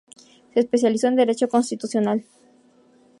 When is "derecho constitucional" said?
1.15-2.25